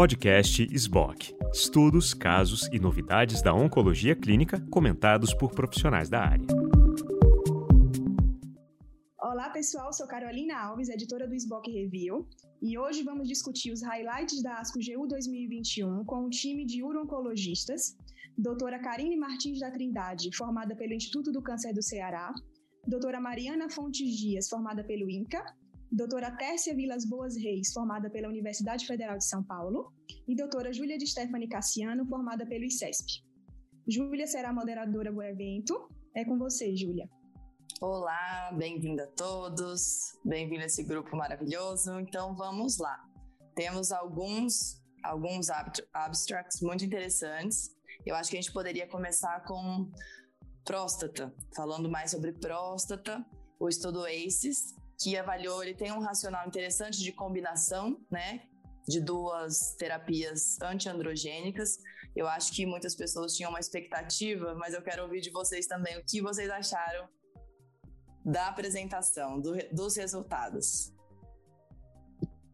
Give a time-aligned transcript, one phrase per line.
[0.00, 1.36] Podcast SBOC.
[1.52, 6.46] Estudos, casos e novidades da oncologia clínica comentados por profissionais da área.
[9.20, 12.26] Olá pessoal, sou Carolina Alves, editora do SBOC Review,
[12.62, 17.94] e hoje vamos discutir os highlights da ASCO GU 2021 com um time de urologistas,
[18.38, 22.32] doutora Karine Martins da Trindade, formada pelo Instituto do Câncer do Ceará,
[22.86, 25.44] doutora Mariana Fontes Dias, formada pelo INCA,
[25.90, 29.92] doutora Tércia Vilas Boas Reis, formada pela Universidade Federal de São Paulo,
[30.26, 33.24] e doutora Júlia de Stefani Cassiano, formada pelo ICESP.
[33.88, 35.88] Júlia será moderadora do evento.
[36.14, 37.08] É com você, Júlia.
[37.80, 41.98] Olá, bem-vindo a todos, bem-vindo a esse grupo maravilhoso.
[41.98, 43.02] Então vamos lá.
[43.56, 45.48] Temos alguns, alguns
[45.92, 47.74] abstracts muito interessantes.
[48.06, 49.90] Eu acho que a gente poderia começar com
[50.64, 53.26] próstata, falando mais sobre próstata,
[53.58, 58.42] o estudo ACES, que avaliou, ele tem um racional interessante de combinação, né,
[58.86, 61.78] de duas terapias antiandrogênicas.
[62.14, 65.96] Eu acho que muitas pessoas tinham uma expectativa, mas eu quero ouvir de vocês também
[65.98, 67.08] o que vocês acharam
[68.24, 70.92] da apresentação, do, dos resultados.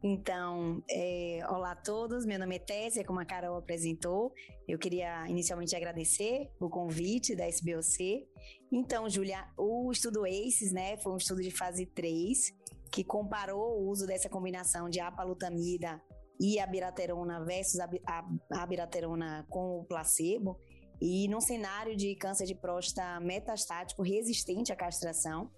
[0.08, 4.32] Então, é, olá a todos, meu nome é Tessia, como a Carol apresentou.
[4.68, 8.24] Eu queria inicialmente agradecer o convite da SBOC.
[8.70, 12.54] Então, Júlia, o estudo ACES, né, foi um estudo de fase 3,
[12.92, 16.00] que comparou o uso dessa combinação de apalutamida
[16.38, 18.24] e abiraterona versus a
[18.62, 20.56] abiraterona com o placebo,
[21.00, 25.50] e num cenário de câncer de próstata metastático resistente à castração,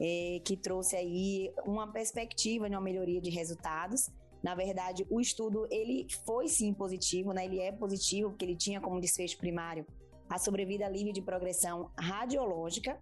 [0.00, 4.10] é, que trouxe aí uma perspectiva de uma melhoria de resultados.
[4.42, 7.44] Na verdade, o estudo ele foi sim positivo, né?
[7.44, 9.86] Ele é positivo porque ele tinha como desfecho primário
[10.28, 12.98] a sobrevida livre de progressão radiológica.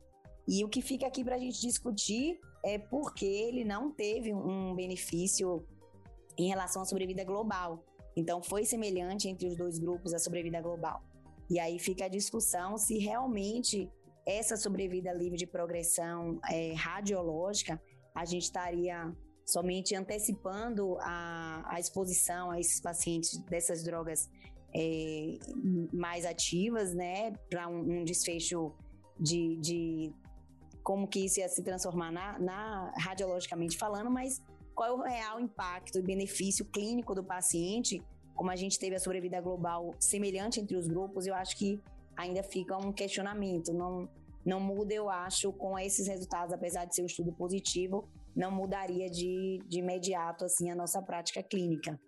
[0.48, 4.74] E o que fica aqui para a gente discutir é porque ele não teve um
[4.74, 5.64] benefício
[6.36, 7.84] em relação à sobrevida global.
[8.16, 11.02] Então, foi semelhante entre os dois grupos a sobrevida global.
[11.50, 13.90] E aí fica a discussão se realmente
[14.28, 17.80] essa sobrevida livre de progressão é, radiológica,
[18.14, 19.10] a gente estaria
[19.46, 24.28] somente antecipando a, a exposição a esses pacientes dessas drogas
[24.74, 25.38] é,
[25.90, 28.74] mais ativas, né, para um, um, desfecho
[29.18, 30.12] de, de,
[30.82, 34.42] como que isso ia se transformar na, na radiologicamente falando, mas
[34.74, 38.02] qual é o real impacto e benefício clínico do paciente,
[38.34, 41.80] como a gente teve a sobrevida global semelhante entre os grupos, eu acho que
[42.18, 43.72] ainda fica um questionamento.
[43.72, 44.08] Não,
[44.44, 49.08] não muda, eu acho, com esses resultados, apesar de ser um estudo positivo, não mudaria
[49.08, 51.98] de, de imediato assim a nossa prática clínica.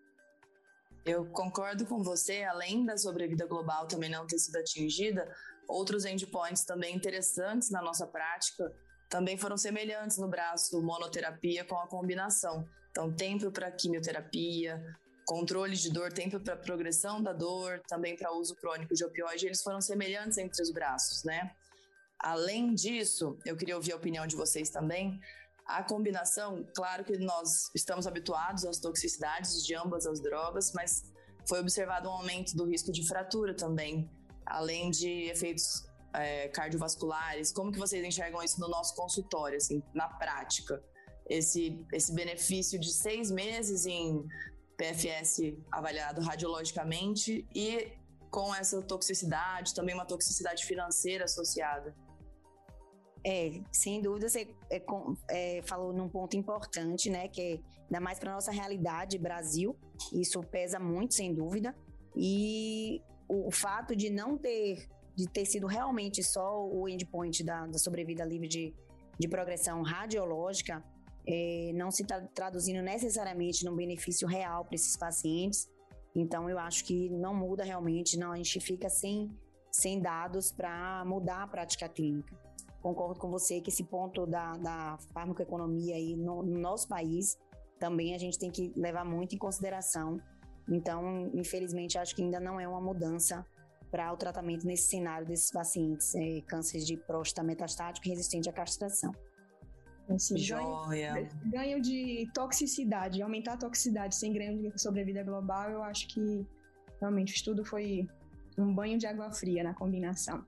[1.06, 5.32] Eu concordo com você, além da sobrevida global também não ter sido atingida,
[5.66, 8.71] outros endpoints também interessantes na nossa prática
[9.09, 12.65] também foram semelhantes no braço monoterapia com a combinação.
[12.91, 14.81] Então, tempo para quimioterapia,
[15.30, 19.62] controle de dor, tempo para progressão da dor, também para uso crônico de opioide, eles
[19.62, 21.52] foram semelhantes entre os braços, né?
[22.18, 25.20] Além disso, eu queria ouvir a opinião de vocês também.
[25.64, 31.04] A combinação, claro que nós estamos habituados às toxicidades de ambas as drogas, mas
[31.48, 34.10] foi observado um aumento do risco de fratura também,
[34.44, 37.52] além de efeitos é, cardiovasculares.
[37.52, 40.82] Como que vocês enxergam isso no nosso consultório, assim, na prática?
[41.28, 44.26] Esse, esse benefício de seis meses em
[44.80, 47.92] PFS avaliado radiologicamente e
[48.30, 51.94] com essa toxicidade, também uma toxicidade financeira associada.
[53.22, 54.82] É, sem dúvida você é,
[55.28, 57.28] é, falou num ponto importante, né?
[57.28, 59.76] Que é, ainda mais para nossa realidade Brasil,
[60.12, 61.76] isso pesa muito, sem dúvida.
[62.16, 67.66] E o, o, fato de não ter, de ter sido realmente só o endpoint da,
[67.66, 68.74] da sobrevida livre de,
[69.18, 70.82] de progressão radiológica,
[71.32, 75.68] é, não se está traduzindo necessariamente num benefício real para esses pacientes.
[76.14, 79.30] Então, eu acho que não muda realmente, não, a gente fica sem,
[79.70, 82.36] sem dados para mudar a prática clínica
[82.80, 87.38] concordo com você que esse ponto da, da farmacoeconomia aí no, no nosso país
[87.78, 90.20] também a gente tem que levar muito em consideração.
[90.68, 93.44] Então, infelizmente, acho que ainda não é uma mudança
[93.91, 99.12] para o tratamento nesse cenário desses pacientes, é, cânceres de próstata metastático resistente à castração.
[100.15, 101.12] Assim, Joia.
[101.12, 106.47] Ganho, ganho, de toxicidade, aumentar a toxicidade sem ganho de sobrevida global, eu acho que
[107.01, 108.09] realmente o estudo foi
[108.59, 110.45] um banho de água fria na combinação.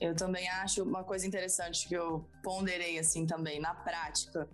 [0.00, 4.48] Eu também acho uma coisa interessante que eu ponderei assim também na prática.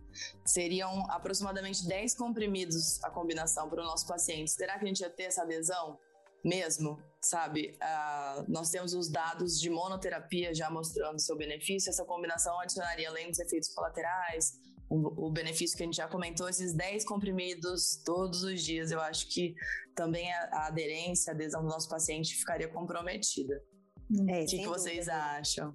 [0.44, 4.50] Seriam aproximadamente 10 comprimidos a combinação para o nosso paciente.
[4.50, 5.98] Será que a gente ia ter essa adesão
[6.44, 6.98] mesmo?
[7.20, 7.76] Sabe?
[7.82, 11.90] Uh, nós temos os dados de monoterapia já mostrando seu benefício.
[11.90, 14.52] Essa combinação adicionaria, além dos efeitos colaterais,
[14.88, 19.00] o, o, benefício que a gente já comentou, esses 10 comprimidos todos os dias, eu
[19.00, 19.54] acho que
[19.94, 23.62] também a, a aderência, a adesão do nosso paciente ficaria comprometida.
[24.28, 25.72] É, o que, que vocês acham?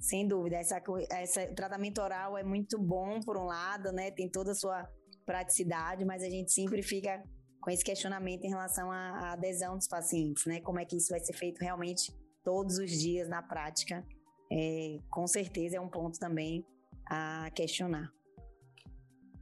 [0.00, 4.10] Sem dúvida, essa, essa tratamento oral é muito bom por um lado, né?
[4.10, 4.88] Tem toda a sua
[5.24, 7.22] praticidade, mas a gente sempre fica
[7.60, 10.60] com esse questionamento em relação à, adesão dos pacientes, né?
[10.60, 12.12] Como é que isso vai ser feito realmente
[12.42, 14.04] todos os dias na prática?
[14.50, 16.64] É, com certeza é um ponto também
[17.06, 18.12] a questionar.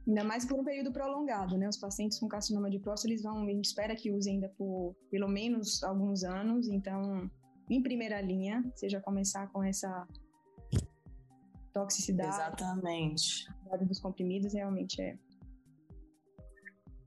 [0.07, 1.69] Ainda mais por um período prolongado, né?
[1.69, 4.95] Os pacientes com carcinoma de próstata, eles vão, a gente espera que usem ainda por
[5.09, 7.29] pelo menos alguns anos, então,
[7.69, 10.07] em primeira linha, seja começar com essa
[11.71, 12.33] toxicidade.
[12.33, 13.47] Exatamente.
[13.87, 15.17] dos comprimidos realmente é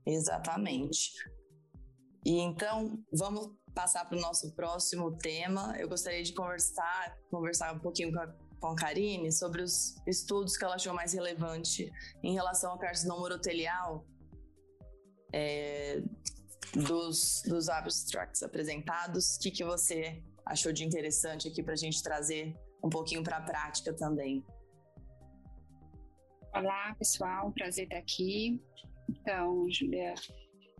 [0.05, 1.11] Exatamente.
[2.25, 5.75] E então, vamos passar para o nosso próximo tema.
[5.77, 8.27] Eu gostaria de conversar, conversar um pouquinho com a,
[8.59, 11.91] com a Karine sobre os estudos que ela achou mais relevante
[12.23, 14.05] em relação ao carcinoma urotelial
[15.33, 16.01] é,
[16.73, 19.35] dos, dos abstracts apresentados.
[19.35, 23.37] O que, que você achou de interessante aqui para a gente trazer um pouquinho para
[23.37, 24.45] a prática também?
[26.53, 28.61] Olá, pessoal, prazer estar aqui.
[29.09, 30.13] Então, Julia,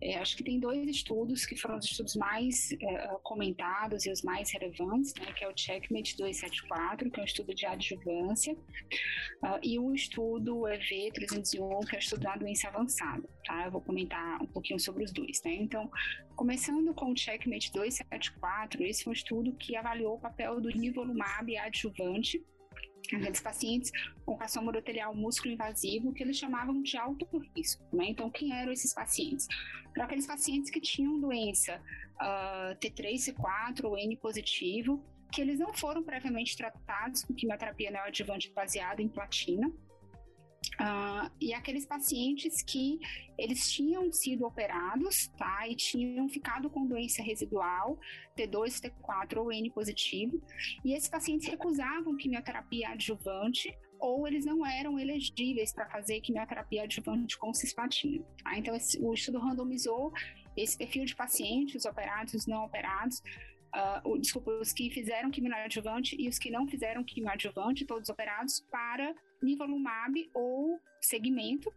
[0.03, 4.21] é, acho que tem dois estudos que foram os estudos mais é, comentados e os
[4.21, 9.59] mais relevantes, né, que é o Checkmate 274, que é um estudo de adjuvância, uh,
[9.63, 13.23] e o estudo EV301, que é o estudo da doença avançada.
[13.45, 13.65] Tá?
[13.65, 15.41] Eu vou comentar um pouquinho sobre os dois.
[15.45, 15.53] Né?
[15.53, 15.89] Então,
[16.35, 21.57] começando com o Checkmate 274, esse foi um estudo que avaliou o papel do nivolumab
[21.57, 22.43] adjuvante
[23.15, 23.91] aqueles pacientes
[24.25, 27.83] com carcinoma urotelial músculo invasivo, que eles chamavam de alto risco.
[27.95, 28.05] Né?
[28.09, 29.47] Então, quem eram esses pacientes?
[29.93, 31.81] Para aqueles pacientes que tinham doença
[32.15, 38.51] uh, T3, C4 ou N positivo, que eles não foram previamente tratados com quimioterapia neoadjuvante
[38.53, 39.71] baseada em platina,
[40.79, 42.99] Uh, e aqueles pacientes que
[43.37, 45.67] eles tinham sido operados, tá?
[45.67, 47.99] E tinham ficado com doença residual,
[48.37, 50.41] T2, T4 ou N positivo,
[50.83, 57.37] e esses pacientes recusavam quimioterapia adjuvante ou eles não eram elegíveis para fazer quimioterapia adjuvante
[57.37, 58.25] com cisplatina.
[58.43, 58.57] Tá?
[58.57, 60.11] Então, esse, o estudo randomizou
[60.57, 63.23] esse perfil de pacientes, operados e não operados,
[63.75, 69.13] uh, desculpa, os que fizeram quimioadjuvante e os que não fizeram quimioadjuvante, todos operados, para
[69.41, 71.73] nivolumab ou segmento,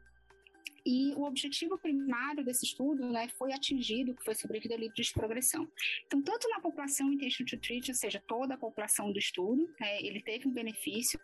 [0.86, 5.68] e o objetivo primário desse estudo né, foi atingido, que foi sobrevida livre de progressão.
[6.06, 10.06] Então, tanto na população intention to treat, ou seja, toda a população do estudo, é,
[10.06, 11.18] ele teve um benefício,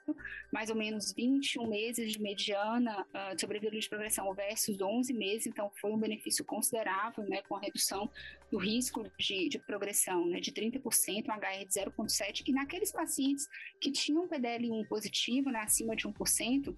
[0.53, 5.47] mais ou menos 21 meses de mediana uh, sobrevida livre de progressão versus 11 meses,
[5.47, 8.11] então foi um benefício considerável, né, com a redução
[8.51, 10.83] do risco de, de progressão né, de 30%,
[11.29, 13.49] um HR de 0,7%, e naqueles pacientes
[13.81, 16.77] que tinham PDL1 positivo, né, acima de 1%,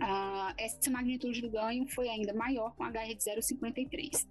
[0.00, 4.26] Uh, essa magnitude do ganho foi ainda maior com HR de 0,53.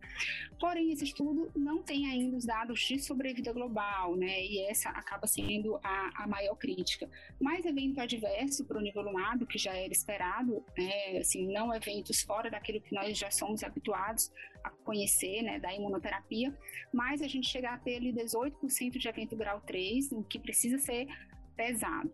[0.60, 4.44] Porém, esse estudo não tem ainda os dados de sobrevida global, né?
[4.44, 7.08] E essa acaba sendo a, a maior crítica.
[7.40, 11.20] Mais evento adverso para o nivolumab, que já era esperado, né?
[11.20, 14.32] Assim, não eventos fora daquilo que nós já somos habituados
[14.64, 15.60] a conhecer, né?
[15.60, 16.58] Da imunoterapia,
[16.92, 20.80] mas a gente chega a ter ali 18% de evento grau 3, o que precisa
[20.80, 21.08] ser
[21.56, 22.12] pesado.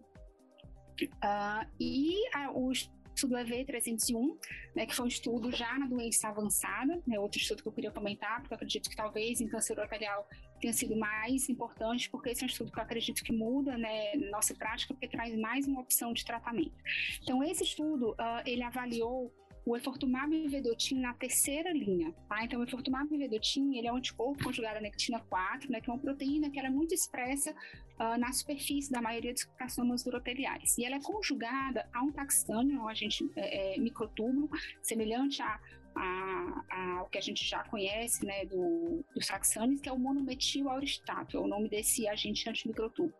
[1.02, 4.38] Uh, e uh, os estudo EV301,
[4.76, 7.92] né, que foi um estudo já na doença avançada, né, outro estudo que eu queria
[7.92, 10.28] comentar, porque eu acredito que talvez em câncer arterial
[10.60, 14.16] tenha sido mais importante, porque esse é um estudo que eu acredito que muda né,
[14.32, 16.76] nossa prática, porque traz mais uma opção de tratamento.
[17.22, 19.34] Então, esse estudo, uh, ele avaliou
[19.66, 22.44] o efortumab vedotin na terceira linha, tá?
[22.44, 25.94] Então, o efortumab vedotin, ele é um anticorpo conjugado à nectina 4, né, que é
[25.94, 30.78] uma proteína que era é muito expressa uh, na superfície da maioria dos carcinomas uroteliais.
[30.78, 34.50] E ela é conjugada a um taxânio, um agente é, é, microtúbulo,
[34.82, 35.60] semelhante a
[35.98, 39.98] a, a, o que a gente já conhece né, do, dos taxanes, que é o
[39.98, 43.16] monometil auristato, é o nome desse agente antimicrotúbulo.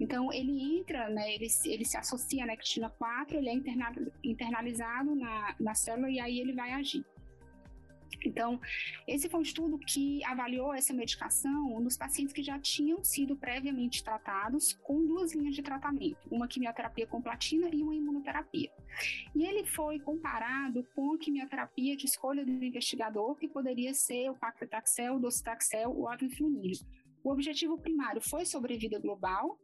[0.00, 3.54] Então, ele entra, né, ele, ele se associa à nectina 4, ele é
[4.24, 7.04] internalizado na, na célula e aí ele vai agir.
[8.24, 8.60] Então,
[9.06, 14.02] esse foi um estudo que avaliou essa medicação nos pacientes que já tinham sido previamente
[14.02, 18.70] tratados com duas linhas de tratamento, uma quimioterapia com platina e uma imunoterapia.
[19.34, 24.34] E ele foi comparado com a quimioterapia de escolha do investigador, que poderia ser o
[24.34, 26.86] paclitaxel, docetaxel ou aviflunídeo.
[27.26, 29.58] O objetivo primário foi sobrevida global,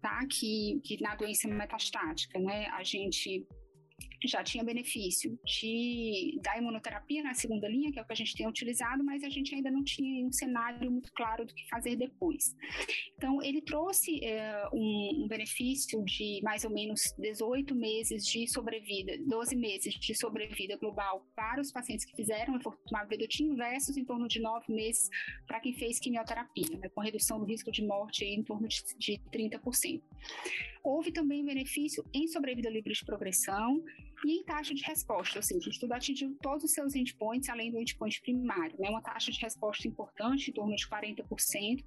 [0.00, 0.20] tá?
[0.30, 3.44] Que, que na doença metastática, né, a gente
[4.26, 8.34] já tinha benefício de, da imunoterapia na segunda linha, que é o que a gente
[8.34, 11.96] tem utilizado, mas a gente ainda não tinha um cenário muito claro do que fazer
[11.96, 12.56] depois.
[13.16, 19.16] Então, ele trouxe é, um, um, benefício de mais ou menos 18 meses de sobrevida,
[19.26, 24.26] 12 meses de sobrevida global para os pacientes que fizeram efortumab vedotin versus em torno
[24.26, 25.08] de 9 meses
[25.46, 29.20] para quem fez quimioterapia, né, com redução do risco de morte em torno de, de
[29.32, 30.02] 30%.
[30.82, 33.82] Houve também benefício em sobrevida livre de progressão
[34.24, 37.70] e em taxa de resposta, ou seja, o estudo atingiu todos os seus endpoints, além
[37.70, 38.88] do endpoint primário, né?
[38.88, 41.24] uma taxa de resposta importante, em torno de 40%,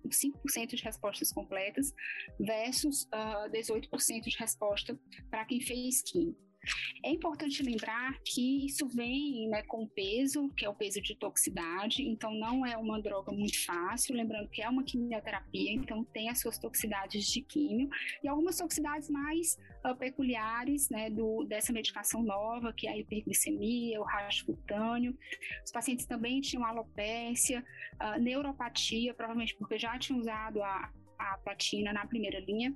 [0.02, 1.94] com 5% de respostas completas,
[2.40, 6.51] versus uh, ah, 18% de resposta para quem fez quimio.
[7.04, 12.04] É importante lembrar que isso vem né, com peso, que é o peso de toxicidade,
[12.04, 14.16] então não é uma droga muito fácil.
[14.16, 17.90] Lembrando que é uma quimioterapia, então tem as suas toxicidades de químio
[18.24, 24.00] e algumas toxicidades mais uh, peculiares né, do, dessa medicação nova, que é a hiperglicemia,
[24.00, 25.18] o racho cutâneo.
[25.66, 27.66] Os pacientes também tinham alopécia,
[28.02, 32.76] uh, neuropatia, provavelmente porque já tinham usado a, a platina na primeira linha.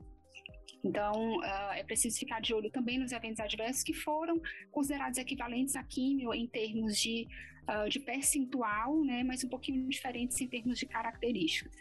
[0.86, 4.40] Então, uh, é preciso ficar de olho também nos eventos adversos que foram
[4.72, 7.28] considerados equivalentes à químio em termos de,
[7.68, 11.76] uh, de percentual, né, mas um pouquinho diferentes em termos de características.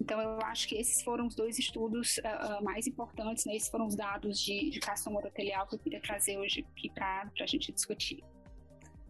[0.00, 3.86] Então, eu acho que esses foram os dois estudos uh, mais importantes, né, esses foram
[3.86, 8.24] os dados de, de carcinoma que eu queria trazer hoje aqui para a gente discutir.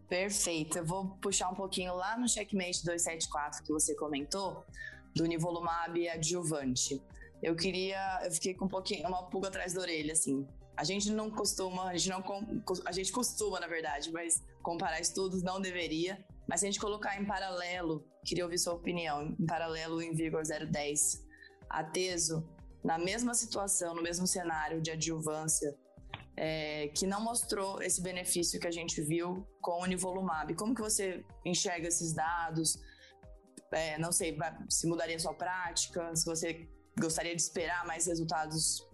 [0.07, 0.77] Perfeito.
[0.77, 4.67] Eu vou puxar um pouquinho lá no Checkmate 274 que você comentou,
[5.15, 7.01] do nivolumab adjuvante
[7.43, 8.21] eu queria.
[8.25, 10.47] Eu fiquei com um pouquinho, uma pulga atrás da orelha, assim.
[10.77, 12.23] A gente não costuma, a gente não.
[12.87, 16.25] A gente costuma, na verdade, mas comparar estudos não deveria.
[16.49, 20.43] Mas se a gente colocar em paralelo, queria ouvir sua opinião, em paralelo em Vigor
[20.43, 21.25] 010,
[21.69, 22.49] a Teso,
[22.83, 25.77] na mesma situação, no mesmo cenário de adjuvância,
[26.37, 30.55] é, que não mostrou esse benefício que a gente viu com o nivolumab.
[30.55, 32.79] Como que você enxerga esses dados?
[33.71, 34.37] É, não sei,
[34.69, 36.69] se mudaria sua prática, se você
[36.99, 38.87] gostaria de esperar mais resultados,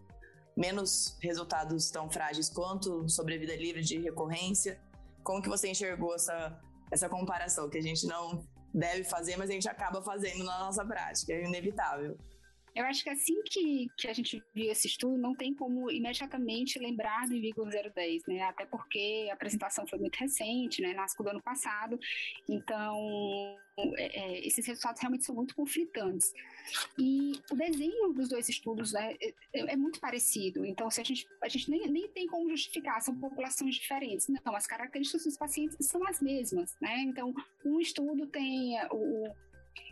[0.56, 4.80] menos resultados tão frágeis quanto sobrevida livre de recorrência.
[5.22, 6.60] Como que você enxergou essa,
[6.90, 10.84] essa comparação que a gente não deve fazer, mas a gente acaba fazendo na nossa
[10.84, 12.16] prática, é inevitável.
[12.76, 16.78] Eu acho que assim que, que a gente viu esse estudo, não tem como imediatamente
[16.78, 18.42] lembrar do Vigor 010, né?
[18.42, 20.92] Até porque a apresentação foi muito recente, né?
[20.92, 21.98] Nasceu do ano passado.
[22.46, 26.32] Então, é, é, esses resultados realmente são muito conflitantes.
[26.98, 30.64] E o desenho dos dois estudos né, é, é, é, muito parecido.
[30.64, 34.28] Então, se a gente, a gente nem, nem tem como justificar, são populações diferentes.
[34.28, 36.74] Não, as características dos pacientes são as mesmas.
[36.80, 37.00] Né?
[37.00, 39.30] Então, um estudo tem o,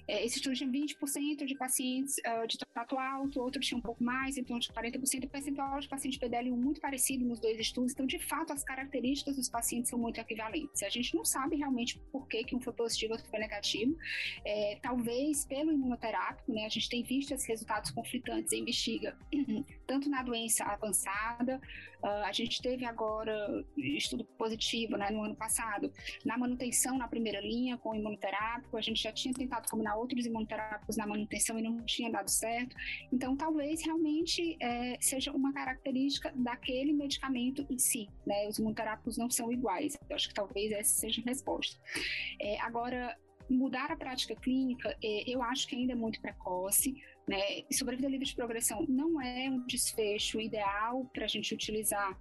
[0.06, 4.02] é, esse estudo tinha 20% de pacientes uh, de trato alto, outro tinha um pouco
[4.02, 5.24] mais, então de 40%.
[5.24, 7.92] O percentual de pacientes PDL1 muito parecido nos dois estudos.
[7.92, 10.82] Então, de fato, as características dos pacientes são muito equivalentes.
[10.82, 13.96] A gente não sabe realmente por que, que um foi positivo e outro foi negativo.
[14.44, 16.66] É, talvez pelo imunoterápico, né?
[16.66, 19.16] A gente tem visto esses resultados conflitantes em bexiga,
[19.86, 21.60] tanto na doença avançada,
[22.02, 25.92] Uh, a gente teve agora estudo positivo né, no ano passado
[26.24, 28.76] na manutenção na primeira linha com imunoterápico.
[28.76, 32.74] A gente já tinha tentado combinar outros imunoterápicos na manutenção e não tinha dado certo.
[33.12, 38.08] Então, talvez realmente é, seja uma característica daquele medicamento em si.
[38.26, 38.48] Né?
[38.48, 39.96] Os imunoterápicos não são iguais.
[40.08, 41.80] Eu acho que talvez essa seja a resposta.
[42.40, 43.16] É, agora,
[43.48, 46.94] mudar a prática clínica, é, eu acho que ainda é muito precoce.
[47.26, 47.62] Né?
[47.72, 52.18] Sobrevida livre de progressão não é um desfecho ideal para a gente utilizar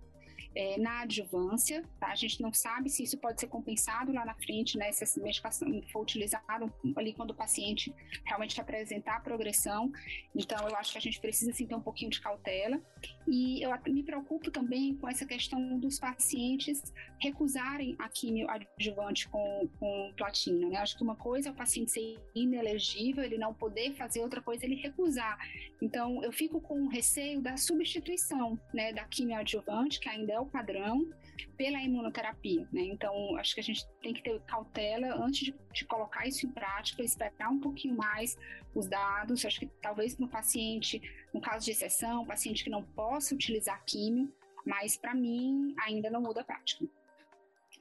[0.56, 2.08] é, na adjuvância, tá?
[2.08, 4.92] A gente não sabe se isso pode ser compensado lá na frente, né?
[4.92, 7.94] Se essa medicação for utilizada ali quando o paciente
[8.26, 9.92] realmente apresentar progressão.
[10.36, 12.80] Então, eu acho que a gente precisa, sim, ter um pouquinho de cautela.
[13.28, 16.82] E eu me preocupo também com essa questão dos pacientes
[17.20, 20.78] recusarem a quimio adjuvante com, com platina, né?
[20.78, 24.64] Acho que uma coisa é o paciente ser inelegível, ele não poder fazer, outra coisa
[24.64, 25.38] é ele recusar.
[25.82, 30.40] Então, eu fico com o receio da substituição, né, da quimio adjuvante, que ainda é
[30.44, 31.10] o padrão
[31.58, 32.82] pela imunoterapia, né?
[32.82, 36.50] Então, acho que a gente tem que ter cautela antes de, de, colocar isso em
[36.50, 38.38] prática, esperar um pouquinho mais
[38.74, 39.46] os dados.
[39.46, 41.02] Acho que talvez no paciente,
[41.34, 44.32] no caso de exceção, paciente que não possa utilizar químio,
[44.66, 46.86] mas para mim ainda não muda a prática.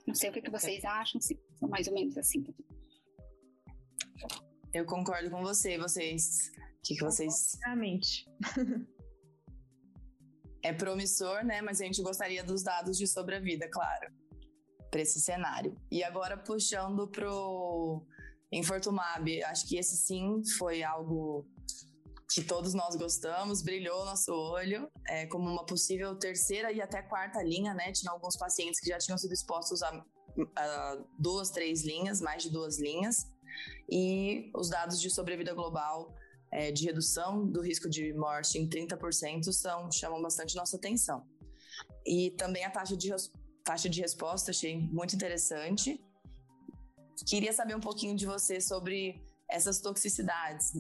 [0.07, 2.45] Não sei o que, que vocês acham, se são mais ou menos assim.
[4.73, 6.51] Eu concordo com você, vocês.
[6.79, 7.59] O que, que vocês.
[7.63, 8.27] Realmente.
[10.63, 11.61] é promissor, né?
[11.61, 14.13] Mas a gente gostaria dos dados de sobrevida, claro,
[14.91, 15.75] para esse cenário.
[15.91, 18.07] E agora puxando pro
[18.53, 21.47] Infortumab, acho que esse sim foi algo
[22.33, 27.43] que todos nós gostamos, brilhou nosso olho é, como uma possível terceira e até quarta
[27.43, 27.93] linha, né?
[27.93, 30.05] Tinha alguns pacientes que já tinham sido expostos a,
[30.57, 33.17] a duas, três linhas, mais de duas linhas,
[33.91, 36.15] e os dados de sobrevida global
[36.53, 41.27] é, de redução do risco de morte em 30% são, chamam bastante nossa atenção.
[42.07, 43.11] E também a taxa de,
[43.65, 45.99] taxa de resposta achei muito interessante.
[47.27, 50.73] Queria saber um pouquinho de você sobre essas toxicidades.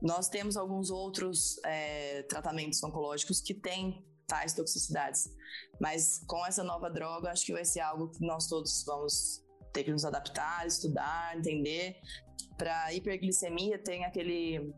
[0.00, 5.28] Nós temos alguns outros é, tratamentos oncológicos que têm tais toxicidades,
[5.80, 9.42] mas com essa nova droga, acho que vai ser algo que nós todos vamos
[9.72, 11.96] ter que nos adaptar, estudar, entender.
[12.58, 14.74] Para hiperglicemia, tem aquele,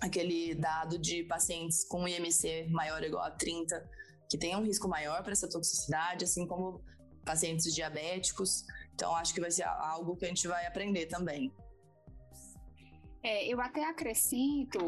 [0.00, 3.88] aquele dado de pacientes com IMC maior ou igual a 30,
[4.28, 6.82] que tem um risco maior para essa toxicidade, assim como
[7.24, 8.64] pacientes diabéticos.
[8.92, 11.52] Então, acho que vai ser algo que a gente vai aprender também.
[13.26, 14.78] É, eu até acrescento,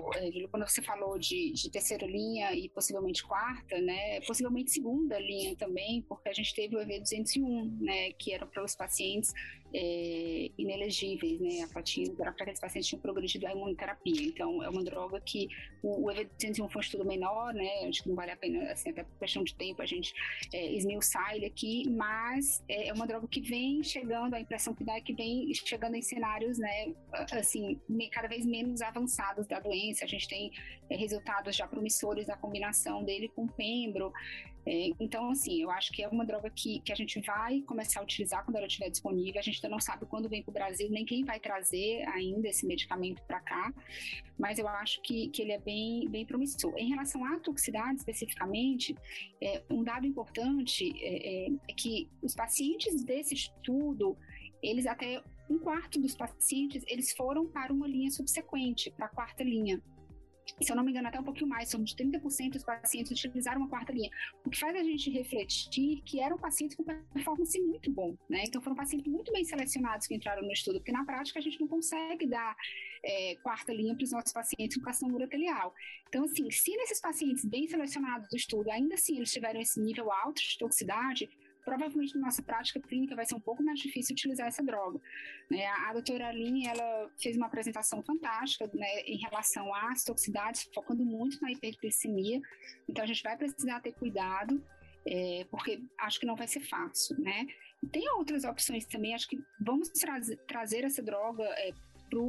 [0.51, 6.03] quando você falou de, de, terceira linha e possivelmente quarta, né, possivelmente segunda linha também,
[6.03, 9.33] porque a gente teve o EV201, né, que era para os pacientes
[9.75, 11.63] é, inelegíveis, né?
[11.63, 14.27] A platina era para aqueles pacientes que tinham progredido a imunoterapia.
[14.27, 15.49] Então, é uma droga que
[15.83, 17.87] o, o EV101 foi um estudo menor, né?
[17.89, 20.15] Acho que não vale a pena, assim, até por questão de tempo, a gente
[20.53, 24.85] é, esmiuçar ele aqui, mas é, é uma droga que vem chegando, a impressão que
[24.85, 26.95] dá é que vem chegando em cenários, né?
[27.33, 27.81] Assim,
[28.11, 30.05] cada vez menos avançados da doença.
[30.05, 30.51] A gente tem
[30.89, 34.13] é, resultados já promissores da combinação dele com pembro.
[34.67, 38.01] É, então, assim, eu acho que é uma droga que, que a gente vai começar
[38.01, 39.39] a utilizar quando ela estiver disponível.
[39.39, 42.49] A gente ainda não sabe quando vem para o Brasil, nem quem vai trazer ainda
[42.49, 43.73] esse medicamento para cá,
[44.37, 46.75] mas eu acho que, que ele é bem, bem promissor.
[46.77, 48.97] Em relação à toxicidade especificamente,
[49.41, 54.17] é, um dado importante é, é, é que os pacientes desse estudo,
[54.61, 59.45] eles até um quarto dos pacientes, eles foram para uma linha subsequente, para a quarta
[59.45, 59.81] linha
[60.61, 63.69] se eu não me engano, até um pouquinho mais, de 30% dos pacientes utilizaram uma
[63.69, 64.11] quarta linha,
[64.45, 68.45] o que faz a gente refletir que eram pacientes com performance muito bom, né?
[68.47, 71.61] Então foram pacientes muito bem selecionados que entraram no estudo, porque na prática a gente
[71.61, 72.57] não consegue dar
[73.05, 75.75] é, quarta linha para os nossos pacientes com carcinoma urotelial.
[76.09, 80.13] Então, assim, se nesses pacientes bem selecionados do estudo, ainda assim eles tiveram esse nível
[80.13, 81.29] alto de toxicidade,
[81.67, 85.01] provavelmente na nossa prática clínica vai ser um pouco mais difícil utilizar essa droga.
[85.51, 85.67] Né?
[85.67, 91.05] A, a doutora Aline, ela fez uma apresentação fantástica né, em relação às toxicidades, focando
[91.05, 92.41] muito na hiperglicemia,
[92.89, 94.65] então a gente vai precisar ter cuidado,
[95.05, 97.47] é, porque acho que não vai ser fácil, né?
[97.93, 101.73] Tem outras opções também, acho que vamos trazer, trazer essa droga é,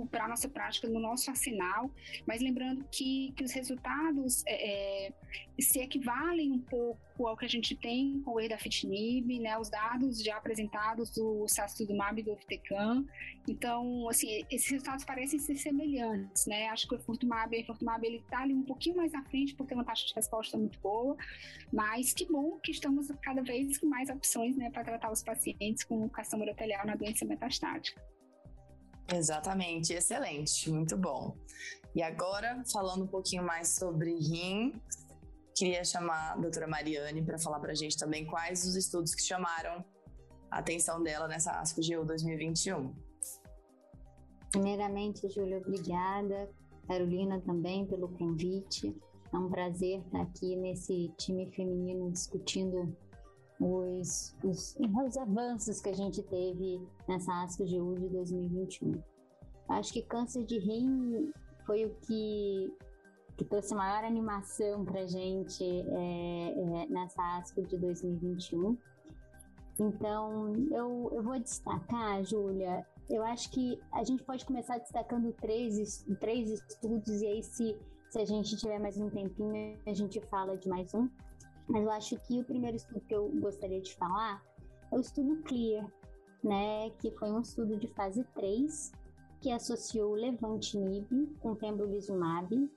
[0.09, 1.91] para a nossa prática no nosso arsenal,
[2.25, 5.13] mas lembrando que, que os resultados é, é,
[5.59, 10.21] se equivalem um pouco ao que a gente tem com o erdafitinib, né, os dados
[10.23, 13.05] já apresentados do sacituzumab e do oftecan.
[13.47, 16.67] Então, assim, esses resultados parecem ser semelhantes, né?
[16.67, 19.65] Acho que o efurtumab, o efurtumab ele está ali um pouquinho mais à frente por
[19.65, 21.15] ter uma taxa de resposta muito boa,
[21.71, 25.83] mas que bom que estamos cada vez com mais opções, né, para tratar os pacientes
[25.83, 28.01] com carcinoma urotelial na doença metastática.
[29.13, 31.35] Exatamente, excelente, muito bom.
[31.95, 34.79] E agora, falando um pouquinho mais sobre rim,
[35.55, 39.23] queria chamar a doutora Mariane para falar para a gente também quais os estudos que
[39.23, 39.83] chamaram
[40.51, 42.93] a atenção dela nessa ASCO GU 2021.
[44.51, 46.49] Primeiramente, Júlia, obrigada.
[46.87, 48.95] Carolina também pelo convite.
[49.33, 52.95] É um prazer estar aqui nesse time feminino discutindo
[53.59, 59.01] os, os, os avanços que a gente teve nessa ASCO de U de 2021.
[59.69, 61.31] Acho que câncer de rim
[61.65, 62.73] foi o que,
[63.35, 68.77] que trouxe maior animação para a gente é, é, nessa ASCO de 2021.
[69.79, 76.03] Então, eu, eu vou destacar, Júlia, eu acho que a gente pode começar destacando três,
[76.19, 77.77] três estudos, e aí, se,
[78.09, 81.07] se a gente tiver mais um tempinho, a gente fala de mais um.
[81.67, 84.43] Mas eu acho que o primeiro estudo que eu gostaria de falar
[84.91, 85.91] é o estudo CLEAR,
[86.43, 88.91] né, que foi um estudo de fase 3
[89.41, 91.07] que associou levantinib
[91.39, 92.69] com pembrolizumab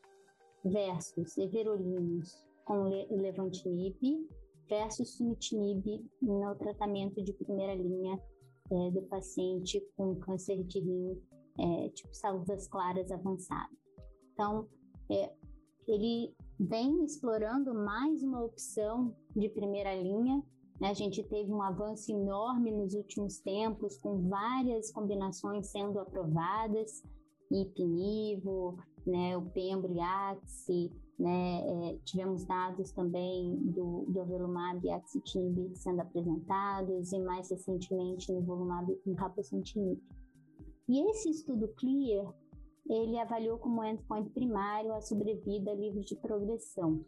[0.64, 4.28] versus everolimus com levantinib
[4.68, 8.20] versus sunitinib no tratamento de primeira linha
[8.70, 11.20] é, do paciente com câncer de rim,
[11.58, 13.76] é, tipo células claras avançado.
[14.32, 14.68] Então,
[15.10, 15.34] é,
[15.90, 20.42] ele vem explorando mais uma opção de primeira linha.
[20.80, 20.88] Né?
[20.88, 27.02] A gente teve um avanço enorme nos últimos tempos, com várias combinações sendo aprovadas,
[27.50, 34.90] ipinivo, né, o pembro e axi, né, é, tivemos dados também do, do Avelumab e
[34.90, 40.00] axitinib sendo apresentados, e mais recentemente no Volumab com capecitinib.
[40.88, 42.32] E esse estudo CLEAR
[42.90, 47.04] ele avaliou como endpoint primário a sobrevida livre de progressão.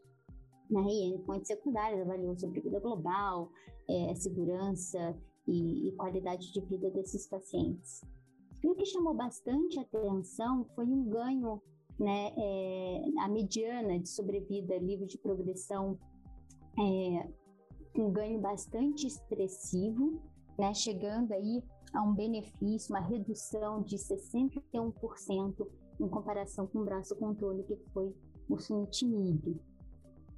[0.70, 0.80] Né?
[0.80, 3.50] E endpoints secundários avaliou sobrevida global,
[3.88, 5.16] é, segurança
[5.46, 8.00] e, e qualidade de vida desses pacientes.
[8.62, 11.60] E o que chamou bastante atenção foi um ganho,
[11.98, 15.98] né, é, a mediana de sobrevida livre de progressão,
[16.78, 17.28] é,
[18.00, 20.22] um ganho bastante expressivo,
[20.56, 21.60] né, chegando aí
[21.92, 25.66] a um benefício, uma redução de 61%
[26.00, 28.14] em comparação com o braço controle que foi
[28.48, 29.60] o sunitinib.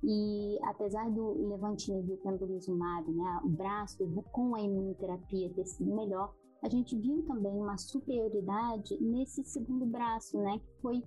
[0.03, 5.95] E apesar do levantinib e o pembrolizumab, né, o braço com a imunoterapia ter sido
[5.95, 11.03] melhor, a gente viu também uma superioridade nesse segundo braço, né, que foi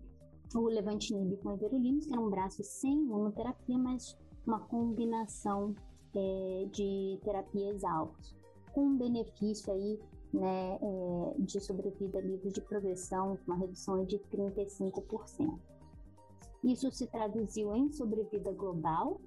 [0.56, 5.76] o levantinib com everolimus, que era um braço sem imunoterapia, mas uma combinação
[6.16, 8.36] é, de terapias alvos,
[8.74, 10.00] com um benefício aí,
[10.34, 15.60] né, é, de sobrevida livre de progressão, uma redução de 35%.
[16.63, 19.22] Isso se traduziu em sobrevida global,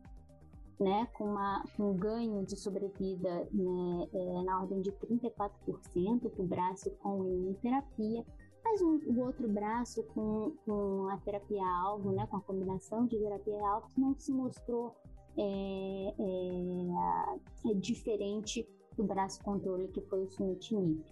[0.79, 6.43] né, com, uma, com um ganho de sobrevida né, é, na ordem de 34% para
[6.43, 8.25] o braço com imunoterapia,
[8.65, 13.89] mas um, o outro braço com, com a terapia-alvo, né, com a combinação de terapia-alvo,
[13.97, 14.95] não se mostrou
[15.37, 21.05] é, é, é, diferente do braço controle que foi o sunitinib.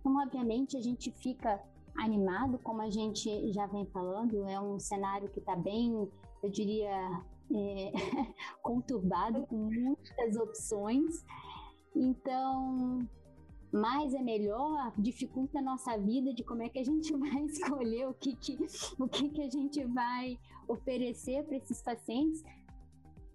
[0.00, 1.62] Então, obviamente, a gente fica
[1.96, 6.08] animado, como a gente já vem falando, é um cenário que está bem,
[6.42, 6.90] eu diria,
[7.54, 7.92] é,
[8.62, 11.24] conturbado, com muitas opções.
[11.94, 13.06] Então,
[13.72, 18.08] mais é melhor, dificulta a nossa vida de como é que a gente vai escolher
[18.08, 18.58] o que, que,
[18.98, 20.38] o que, que a gente vai
[20.68, 22.42] oferecer para esses pacientes.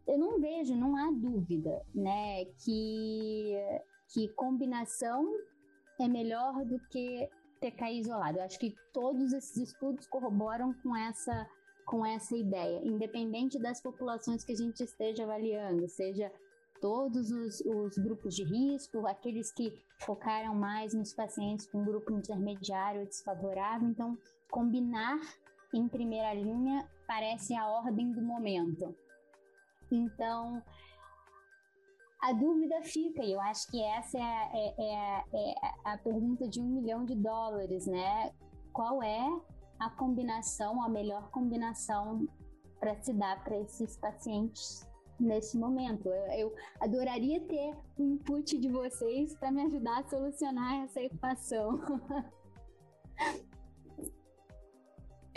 [0.07, 3.53] Eu não vejo, não há dúvida, né, que,
[4.13, 5.25] que combinação
[5.99, 8.37] é melhor do que TKI isolado.
[8.37, 11.47] Eu acho que todos esses estudos corroboram com essa
[11.85, 16.29] com essa ideia, independente das populações que a gente esteja avaliando, seja
[16.81, 23.05] todos os, os, grupos de risco, aqueles que focaram mais nos pacientes com grupo intermediário
[23.05, 23.87] desfavorável.
[23.87, 24.17] Então,
[24.51, 25.17] combinar
[25.73, 28.93] em primeira linha parece a ordem do momento.
[29.91, 30.61] Então,
[32.21, 36.47] a dúvida fica, e eu acho que essa é a, é, é, é a pergunta
[36.47, 38.33] de um milhão de dólares, né?
[38.73, 39.27] Qual é
[39.79, 42.27] a combinação, a melhor combinação
[42.79, 44.87] para se dar para esses pacientes
[45.19, 46.09] nesse momento.
[46.09, 51.79] Eu, eu, adoraria ter o input de vocês para me ajudar a solucionar essa equação.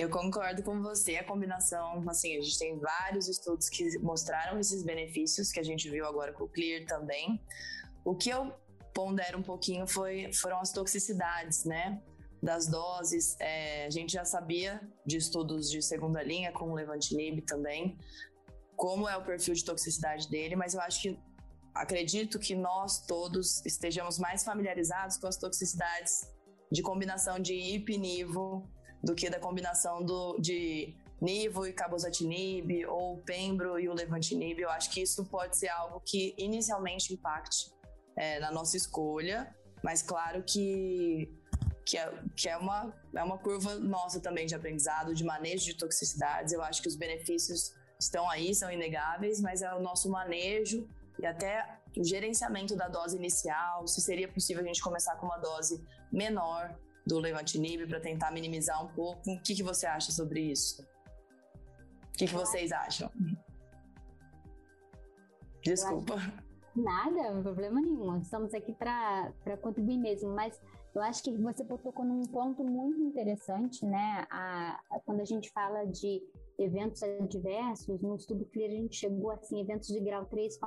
[0.01, 4.83] Eu concordo com você, a combinação, assim, a gente tem vários estudos que mostraram esses
[4.83, 7.39] benefícios que a gente viu agora com o Clear também.
[8.03, 8.51] O que eu
[8.95, 12.03] pondero um pouquinho foi, foram as toxicidades, né?
[12.43, 13.37] das doses.
[13.39, 17.99] É, a gente já sabia de estudos de segunda linha com o Levantinib também,
[18.75, 21.19] como é o perfil de toxicidade dele, mas eu acho que
[21.75, 26.27] acredito que nós todos estejamos mais familiarizados com as toxicidades
[26.73, 28.67] de combinação de IP nivo
[29.03, 34.59] do que da combinação do, de nivo e cabozantinib ou pembro e o levantinib.
[34.59, 37.71] Eu acho que isso pode ser algo que inicialmente impacte
[38.17, 41.29] é, na nossa escolha, mas claro que
[41.87, 45.75] que é, que é, uma, é uma curva nossa também de aprendizado, de manejo de
[45.75, 46.53] toxicidades.
[46.53, 51.27] Eu acho que os benefícios estão aí, são inegáveis, mas é o nosso manejo e
[51.27, 55.85] até o gerenciamento da dose inicial, se seria possível a gente começar com uma dose
[56.13, 56.79] menor
[57.11, 59.31] do levantinib para tentar minimizar um pouco.
[59.31, 60.83] O que, que você acha sobre isso?
[60.83, 63.11] O que, que vocês acham?
[65.63, 66.15] Desculpa.
[66.75, 68.19] Nada, não problema nenhum.
[68.19, 70.59] Estamos aqui para contribuir mesmo, mas
[70.95, 74.27] eu acho que você tocou num ponto muito interessante, né?
[74.31, 76.23] A, a, quando a gente fala de
[76.59, 80.59] eventos adversos, no estudo CLEAR a gente chegou assim, eventos de grau 3,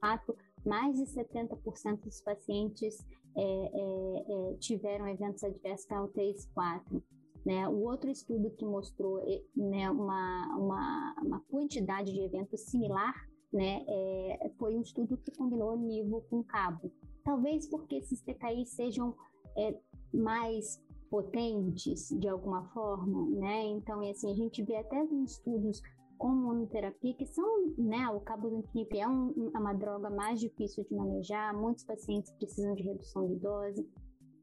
[0.00, 3.04] 4, mais de 70% dos pacientes
[3.36, 7.02] é, é, é, tiveram eventos adversos grau 3, 4.
[7.44, 7.68] Né?
[7.68, 9.20] O outro estudo que mostrou
[9.54, 13.14] né, uma, uma, uma quantidade de eventos similar
[13.52, 16.90] né, é, foi um estudo que combinou nível com cabo.
[17.22, 19.14] Talvez porque esses TKIs sejam
[19.56, 19.78] é,
[20.12, 23.66] mais potentes de alguma forma, né?
[23.66, 25.80] Então, e assim, a gente vê até em estudos
[26.24, 30.94] com monoterapia que são, né, o cabozantinib é um, é uma droga mais difícil de
[30.94, 33.86] manejar, muitos pacientes precisam de redução de dose,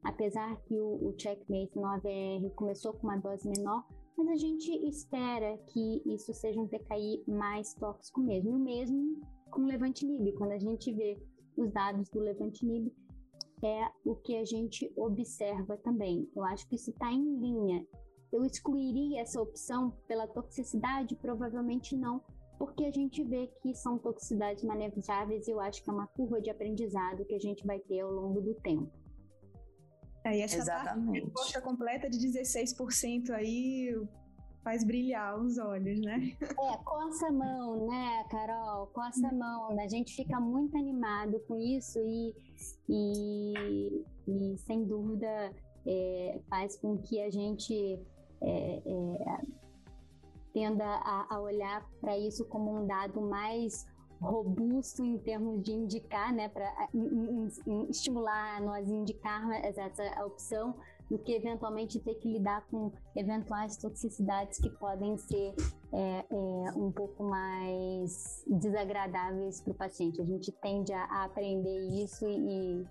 [0.04, 3.84] apesar que o, o Checkmate 9R começou com uma dose menor,
[4.16, 9.20] mas a gente espera que isso seja um TKI mais tóxico mesmo, e o mesmo
[9.50, 11.20] com o Levantinib, quando a gente vê
[11.56, 12.92] os dados do Levantinib,
[13.60, 16.30] é o que a gente observa também.
[16.36, 17.84] Eu acho que isso está em linha.
[18.32, 21.14] Eu excluiria essa opção pela toxicidade?
[21.16, 22.22] Provavelmente não,
[22.58, 26.40] porque a gente vê que são toxicidades manejáveis e eu acho que é uma curva
[26.40, 28.90] de aprendizado que a gente vai ter ao longo do tempo.
[30.24, 31.24] É, e essa Exatamente.
[31.24, 33.92] resposta completa de 16% aí
[34.62, 36.36] faz brilhar os olhos, né?
[36.40, 38.86] É, coça a mão, né, Carol?
[38.88, 39.76] Coça a mão.
[39.78, 42.34] A gente fica muito animado com isso e,
[42.88, 45.52] e, e sem dúvida
[45.84, 47.98] é, faz com que a gente
[48.42, 49.40] é, é,
[50.52, 53.86] tenda a, a olhar para isso como um dado mais
[54.20, 56.72] robusto em termos de indicar, né, para
[57.90, 59.90] estimular nós indicar essa
[60.24, 60.76] opção
[61.10, 65.54] do que eventualmente ter que lidar com eventuais toxicidades que podem ser
[65.92, 70.22] é, é, um pouco mais desagradáveis para o paciente.
[70.22, 72.86] A gente tende a, a aprender isso e,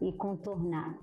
[0.00, 0.96] e, contornar.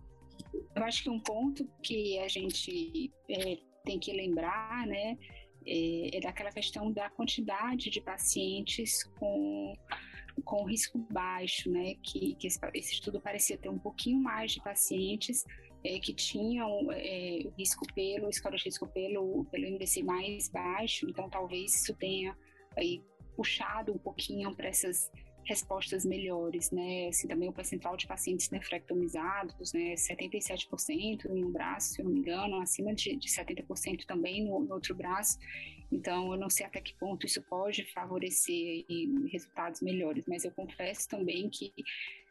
[0.76, 5.18] Eu acho que um ponto que a gente é, tem que lembrar, né,
[5.66, 9.74] é, é daquela questão da quantidade de pacientes com
[10.44, 11.96] com risco baixo, né?
[12.04, 15.46] Que, que esse, esse, estudo parecia ter um pouquinho mais de pacientes
[15.84, 21.30] é, que tinham é, risco pelo, escala de risco pelo, pelo MDC mais baixo, então
[21.30, 22.36] talvez isso tenha
[22.76, 23.02] aí
[23.36, 25.12] puxado um pouquinho para essas
[25.46, 27.08] respostas melhores, né?
[27.08, 29.94] Assim, também o percentual de pacientes nefrectomizados, né?
[29.94, 34.60] 77% em um braço, se eu não me engano, acima de, de 70% também no,
[34.62, 35.38] no, outro braço.
[35.92, 38.86] Então, eu não sei até que ponto isso pode favorecer
[39.32, 41.72] resultados melhores, mas eu confesso também que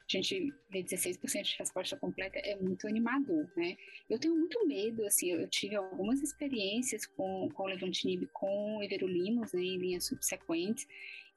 [0.07, 3.77] a gente vê 16% de resposta completa é muito animador, né?
[4.11, 9.63] Eu tenho muito medo, assim, eu tive algumas experiências com, com levantinib com everolimus, né,
[9.63, 10.87] em linhas subsequentes,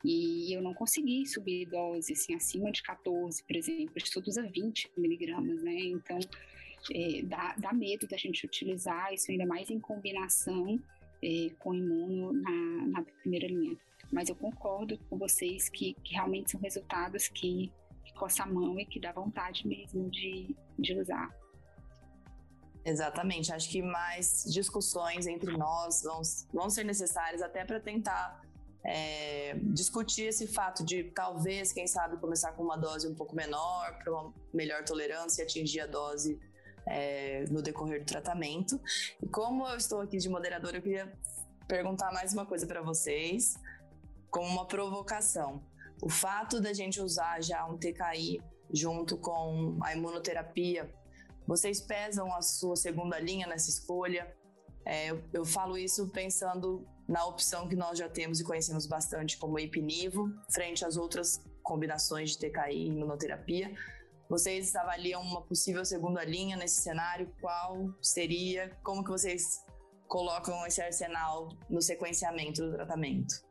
[0.04, 4.92] e eu não consegui subir dose, assim, acima de 14, por exemplo, estudos a 20
[4.98, 5.74] miligramas, né?
[5.74, 6.20] Então,
[6.94, 10.80] é, dá, dá medo da gente utilizar isso ainda mais em combinação
[11.22, 13.76] é, com imuno na, na primeira linha.
[14.12, 17.72] Mas eu concordo com vocês que, que realmente são resultados que
[18.18, 21.30] coça a mão e que dá vontade mesmo de, de usar.
[22.86, 26.22] Exatamente, acho que mais discussões entre nós vão,
[26.54, 28.42] vão ser necessárias até para tentar
[28.88, 34.00] é, discutir esse fato de talvez, quem sabe, começar com uma dose um pouco menor,
[34.02, 36.40] para uma melhor tolerância e atingir a dose
[36.86, 38.80] é, no decorrer do tratamento.
[39.22, 41.12] E como eu estou aqui de moderadora, eu queria
[41.68, 43.60] perguntar mais uma coisa para vocês,
[44.30, 45.62] como uma provocação.
[46.02, 50.90] O fato da gente usar já um TKI junto com a imunoterapia,
[51.46, 54.34] vocês pesam a sua segunda linha nessa escolha?
[54.86, 59.38] É, eu, eu, falo isso pensando na opção que nós já temos e conhecemos bastante
[59.38, 63.74] como ipinivo, frente às outras combinações de TKI e imunoterapia.
[64.30, 67.34] Vocês avaliam uma possível segunda linha nesse cenário?
[67.40, 68.70] Qual seria?
[68.84, 69.64] Como que vocês
[70.08, 73.48] colocam esse arsenal no sequenciamento do tratamento?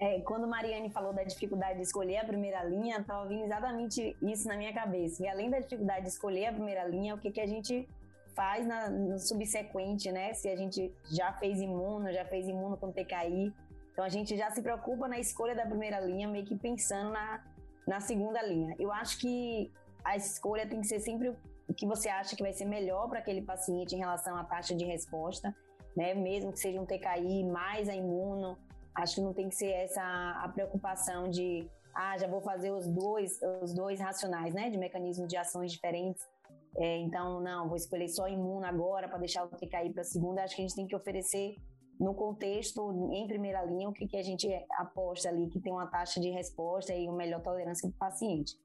[0.00, 4.48] É, quando Mariane falou da dificuldade de escolher a primeira linha, estava vindo exatamente isso
[4.48, 5.24] na minha cabeça.
[5.24, 7.88] E além da dificuldade de escolher a primeira linha, o que, que a gente
[8.34, 10.34] faz na, no subsequente, né?
[10.34, 13.52] Se a gente já fez imuno, já fez imuno com TKI.
[13.92, 17.44] Então a gente já se preocupa na escolha da primeira linha, meio que pensando na,
[17.86, 18.74] na segunda linha.
[18.78, 19.70] Eu acho que
[20.04, 21.28] a escolha tem que ser sempre
[21.68, 24.74] o que você acha que vai ser melhor para aquele paciente em relação à taxa
[24.74, 25.54] de resposta,
[25.96, 26.14] né?
[26.14, 28.58] Mesmo que seja um TKI mais a imuno,
[28.94, 32.86] Acho que não tem que ser essa a preocupação de ah, já vou fazer os
[32.86, 36.26] dois, os dois racionais, né, de mecanismos de ações diferentes.
[36.76, 40.42] É, então, não, vou escolher só imuno agora para deixar o TKI para segunda.
[40.42, 41.56] Acho que a gente tem que oferecer
[42.00, 45.86] no contexto, em primeira linha, o que, que a gente aposta ali, que tem uma
[45.86, 48.56] taxa de resposta e uma melhor tolerância do paciente.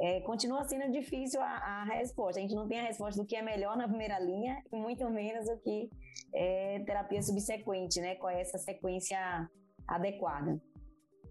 [0.00, 2.40] É, continua sendo difícil a, a, resposta.
[2.40, 5.08] A gente não tem a resposta do que é melhor na primeira linha e muito
[5.10, 5.88] menos o que
[6.34, 8.16] é terapia subsequente, né?
[8.16, 9.18] Qual é essa sequência
[9.86, 10.60] adequada.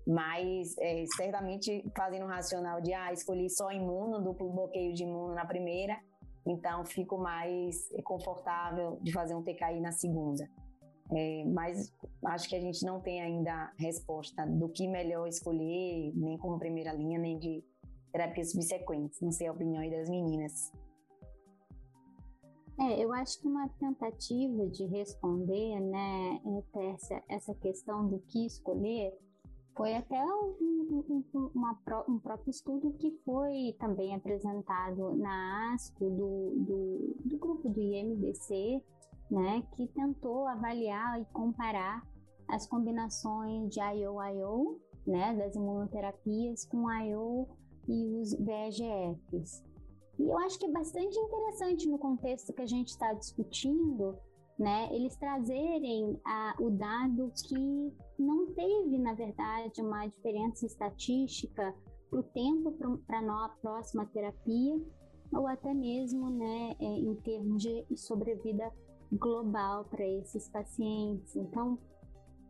[0.08, 5.34] Mas é, certamente fazendo um racional de ah, escolhi só imuno, duplo bloqueio de imuno
[5.34, 6.00] na primeira,
[6.46, 10.50] então fico mais confortável de fazer um TKI na segunda.
[11.14, 11.94] É, mas
[12.26, 16.94] acho que a gente não tem ainda resposta do que melhor escolher, nem como primeira
[16.94, 17.64] linha, nem de
[18.12, 19.20] terapias subsequentes.
[19.20, 20.72] Não sei a opinião aí das meninas.
[22.80, 29.14] É, eu acho que uma tentativa de responder, né, Tércia, essa questão do que escolher,
[29.76, 36.54] foi até um, um, uma, um próprio estudo que foi também apresentado na ASCO do,
[36.66, 38.84] do, do grupo do IMDC,
[39.30, 42.06] né, que tentou avaliar e comparar
[42.48, 47.48] as combinações de IO-IO, né, das imunoterapias com IO
[47.88, 49.64] e os VEGFs.
[50.20, 54.18] E eu acho que é bastante interessante no contexto que a gente está discutindo,
[54.62, 61.74] né, eles trazerem a, o dado que não teve, na verdade, uma diferença estatística
[62.12, 62.72] para o tempo
[63.08, 64.80] para a próxima terapia,
[65.34, 68.72] ou até mesmo né, é, em termos de sobrevida
[69.12, 71.36] global para esses pacientes.
[71.36, 71.80] Então,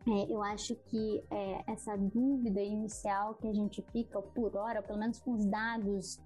[0.06, 5.00] é, eu acho que é, essa dúvida inicial que a gente fica por hora, pelo
[5.00, 6.20] menos com os dados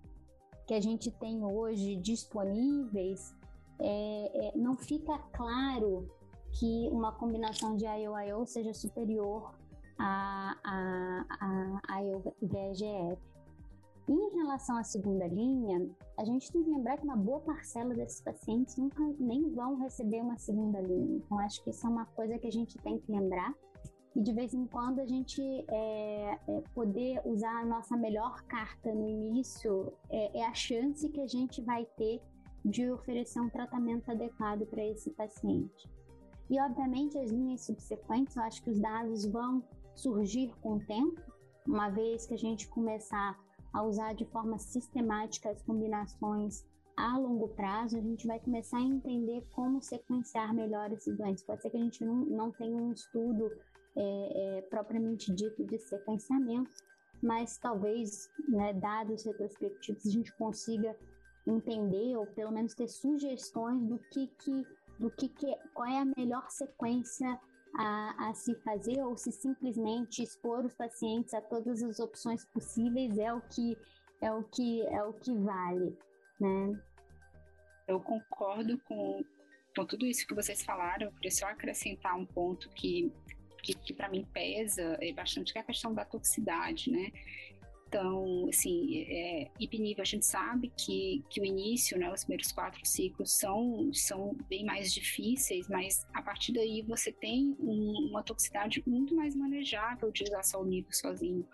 [0.65, 3.35] que a gente tem hoje disponíveis,
[3.79, 6.07] é, é, não fica claro
[6.51, 9.53] que uma combinação de IO-IO seja superior
[9.97, 12.05] a, a, a, a.
[14.07, 18.21] Em relação à segunda linha, a gente tem que lembrar que uma boa parcela desses
[18.21, 21.17] pacientes nunca nem vão receber uma segunda linha.
[21.17, 23.51] Então, acho que isso é uma coisa que a gente tem que lembrar.
[24.15, 28.93] E de vez em quando a gente é, é, poder usar a nossa melhor carta
[28.93, 32.21] no início é, é a chance que a gente vai ter
[32.65, 35.87] de oferecer um tratamento adequado para esse paciente.
[36.49, 39.63] E, obviamente, as linhas subsequentes, eu acho que os dados vão
[39.95, 41.21] surgir com o tempo,
[41.67, 43.39] uma vez que a gente começar
[43.71, 46.65] a usar de forma sistemática as combinações
[46.97, 51.43] a longo prazo, a gente vai começar a entender como sequenciar melhor esses doentes.
[51.43, 53.51] Pode ser que a gente não, não tenha um estudo
[53.95, 56.71] é, é, propriamente dito de sequenciamento,
[57.21, 60.95] mas talvez, né, dados retrospectivos, a gente consiga
[61.47, 64.65] entender ou pelo menos ter sugestões do que, que
[64.99, 67.39] do que, que qual é a melhor sequência
[67.77, 73.17] a, a, se fazer ou se simplesmente expor os pacientes a todas as opções possíveis
[73.17, 73.77] é o que
[74.21, 75.97] é o que é o que vale,
[76.39, 76.81] né?
[77.87, 79.23] Eu concordo com,
[79.75, 83.11] com tudo isso que vocês falaram, eu queria só acrescentar um ponto que
[83.61, 87.11] que, que para mim pesa é bastante que é a questão da toxicidade, né?
[87.95, 92.85] Então, assim, é, hipnível, a gente sabe que, que o início, né, os primeiros quatro
[92.85, 98.83] ciclos são, são bem mais difíceis, mas a partir daí você tem um, uma toxicidade
[98.85, 101.47] muito mais manejável de usar só o nível sozinho.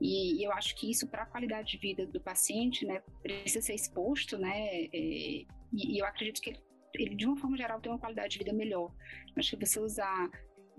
[0.00, 3.74] E, eu acho que isso, para a qualidade de vida do paciente, né, precisa ser
[3.74, 6.60] exposto, né, é, e, e, eu acredito que ele,
[6.94, 8.94] ele, de uma forma geral, tem uma qualidade de vida melhor.
[9.36, 10.30] Acho que você usar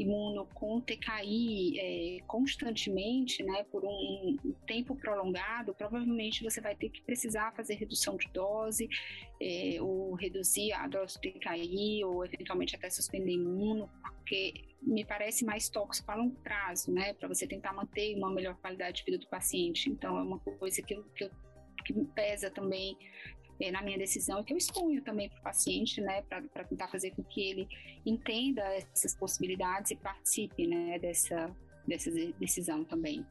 [0.02, 7.02] imuno com TKI é, constantemente, né, por um tempo prolongado, provavelmente você vai ter que
[7.02, 8.90] precisar fazer redução de dose,
[9.42, 15.46] é, ou reduzir a dose do TKI, ou eventualmente até suspender imuno, porque me parece
[15.46, 19.18] mais tóxico a longo prazo, né, para você tentar manter uma melhor qualidade de vida
[19.18, 19.90] do paciente.
[19.90, 21.32] Então, é uma coisa que, que, eu,
[21.86, 22.98] que pesa também
[23.70, 27.12] na minha decisão e que eu exponho também para o paciente, né, para tentar fazer
[27.12, 27.68] com que ele
[28.06, 28.62] entenda
[28.94, 31.54] essas possibilidades e participe, né, dessa,
[31.86, 33.26] dessa decisão também.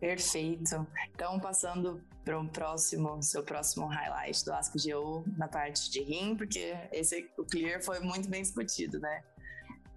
[0.00, 0.86] Perfeito.
[1.14, 6.74] Então, passando para o próximo, seu próximo highlight do ASCO-GU na parte de rim, porque
[6.92, 9.22] esse, o Clear foi muito bem discutido, né?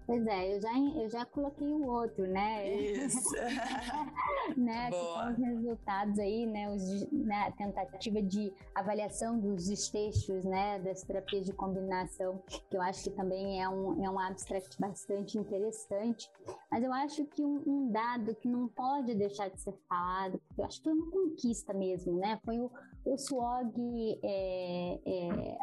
[0.08, 2.66] Pois é, eu já, eu já coloquei o outro, né?
[2.80, 3.30] Isso.
[4.56, 5.30] né, Boa.
[5.30, 11.44] os resultados aí, né, os, né, a tentativa de avaliação dos desfechos, né, das terapias
[11.44, 16.30] de combinação, que eu acho que também é um, é um abstract bastante interessante.
[16.70, 20.62] Mas eu acho que um, um dado que não pode deixar de ser falado, porque
[20.62, 22.40] eu acho que foi uma conquista mesmo, né?
[22.46, 22.70] Foi o,
[23.04, 25.58] o SWOG é, é,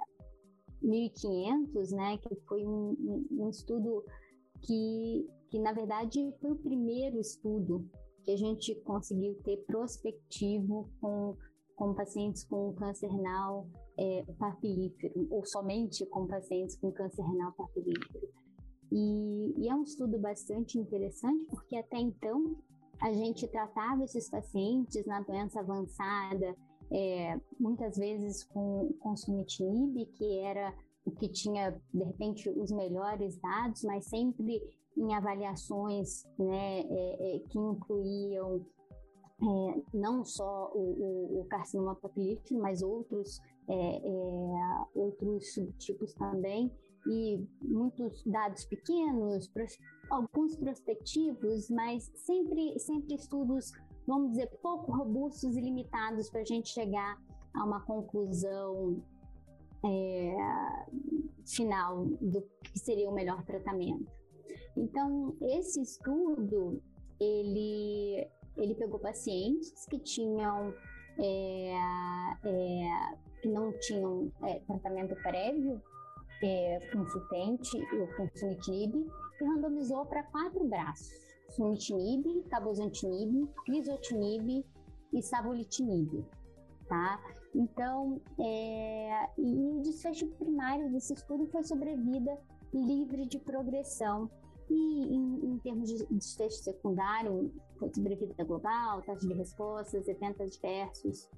[0.83, 4.05] 1500, né, que foi um, um, um estudo
[4.65, 7.87] que, que na verdade foi o primeiro estudo
[8.23, 11.37] que a gente conseguiu ter prospectivo com,
[11.75, 18.27] com pacientes com câncer renal é, papilífero, ou somente com pacientes com câncer renal papilífero.
[18.91, 22.55] E, e, é um estudo bastante interessante, porque até então
[23.01, 26.55] a gente tratava esses pacientes na doença avançada,
[26.91, 30.73] é, muitas vezes com, com sumitinib, que era
[31.05, 34.61] o que tinha, de repente, os melhores dados, mas sempre
[34.97, 38.65] em avaliações né, é, é, que incluíam
[39.41, 46.71] é, não só o, o, o carcinoma papilífero, mas outros, é, é, outros subtipos também,
[47.07, 49.47] e muitos dados pequenos,
[50.09, 53.71] alguns prospectivos, mas sempre, sempre estudos,
[54.07, 57.21] vamos dizer, pouco robustos e limitados para a gente chegar
[57.53, 59.03] a uma conclusão
[59.85, 60.85] é,
[61.45, 64.11] final do que seria o melhor tratamento.
[64.75, 66.81] Então, esse estudo,
[67.19, 70.73] ele, ele pegou pacientes que tinham,
[71.17, 71.73] é,
[72.43, 75.81] é, que não tinham é, tratamento prévio
[76.43, 78.95] é, com sutente ou com sunitinib
[79.39, 81.23] e randomizou para quatro braços.
[81.51, 84.65] Sunitinib, cabozantinib, crisotinib
[85.13, 86.25] e savolitinib.
[86.87, 87.19] tá?
[87.55, 92.37] Então, é, e o desfecho primário desse estudo foi sobre vida
[92.73, 94.29] livre de progressão.
[94.69, 100.41] E em, em termos de desfecho secundário, foi sobre vida global, taxa de respostas, eventos
[100.41, 101.29] adversos,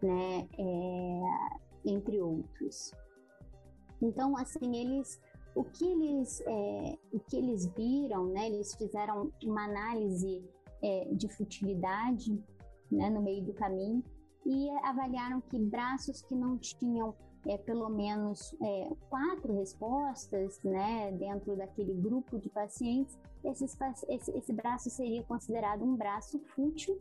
[0.00, 2.92] né, é, entre outros.
[4.00, 5.20] Então, assim, eles,
[5.54, 10.42] o que eles, é, o que eles viram, né, eles fizeram uma análise
[10.82, 12.42] é, de futilidade,
[12.90, 14.02] né, no meio do caminho
[14.46, 17.14] e avaliaram que braços que não tinham
[17.46, 23.76] é, pelo menos é, quatro respostas, né, dentro daquele grupo de pacientes, esses,
[24.08, 27.00] esse, esse braço seria considerado um braço fútil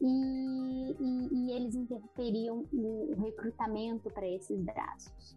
[0.00, 5.36] e, e, e eles interferiam no recrutamento para esses braços.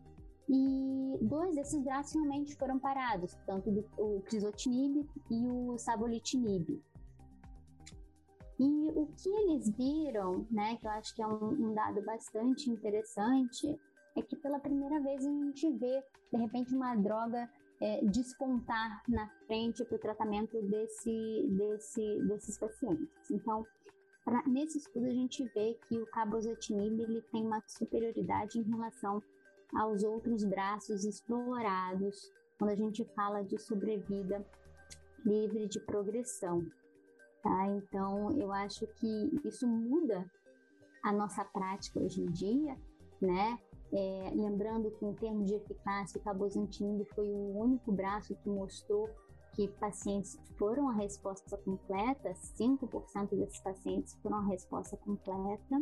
[0.49, 6.81] E dois desses braços realmente foram parados, tanto do, o crisotinib e o sabolitinib.
[8.59, 12.69] E o que eles viram, né, que eu acho que é um, um dado bastante
[12.69, 13.79] interessante,
[14.15, 17.49] é que pela primeira vez a gente vê, de repente, uma droga
[17.81, 23.09] é, despontar na frente para o tratamento desse, desse, desses pacientes.
[23.31, 23.65] Então,
[24.23, 29.21] pra, nesse estudo a gente vê que o cabozantinib ele tem uma superioridade em relação
[29.75, 34.45] aos outros braços explorados quando a gente fala de sobrevida
[35.25, 36.65] livre de progressão.
[37.43, 37.67] Tá?
[37.67, 40.25] Então, eu acho que isso muda
[41.03, 42.77] a nossa prática hoje em dia,
[43.21, 43.59] né?
[43.91, 49.09] É, lembrando que em termos de eficácia, o cabozantinib foi o único braço que mostrou
[49.51, 55.79] que pacientes foram a resposta completa, 5% desses pacientes foram a resposta completa,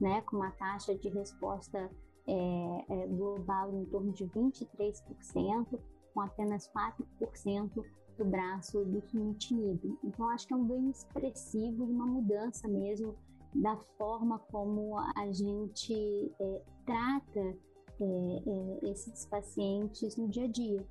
[0.00, 1.90] né, com uma taxa de resposta
[2.26, 5.78] é, é, global em torno de 23%,
[6.14, 7.84] com apenas 4%
[8.20, 9.98] do braço do sunitinib.
[10.04, 13.16] Então, acho que é um ganho expressivo e uma mudança mesmo
[13.54, 20.86] da forma como a gente é, trata é, é, esses pacientes no dia a dia.